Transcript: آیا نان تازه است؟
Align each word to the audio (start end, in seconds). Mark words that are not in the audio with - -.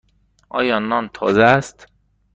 آیا 0.49 0.79
نان 0.79 1.09
تازه 1.13 1.41
است؟ 1.43 1.87